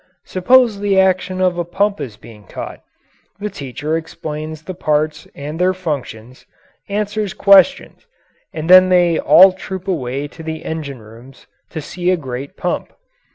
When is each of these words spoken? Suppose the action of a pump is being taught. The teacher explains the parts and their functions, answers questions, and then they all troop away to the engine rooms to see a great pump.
Suppose 0.25 0.79
the 0.79 0.99
action 0.99 1.39
of 1.41 1.59
a 1.59 1.63
pump 1.63 2.01
is 2.01 2.17
being 2.17 2.47
taught. 2.47 2.81
The 3.39 3.51
teacher 3.51 3.95
explains 3.95 4.63
the 4.63 4.73
parts 4.73 5.27
and 5.35 5.59
their 5.59 5.75
functions, 5.75 6.47
answers 6.89 7.35
questions, 7.35 8.07
and 8.51 8.67
then 8.67 8.89
they 8.89 9.19
all 9.19 9.53
troop 9.53 9.87
away 9.87 10.27
to 10.29 10.41
the 10.41 10.65
engine 10.65 11.03
rooms 11.03 11.45
to 11.69 11.81
see 11.81 12.09
a 12.09 12.17
great 12.17 12.57
pump. 12.57 12.93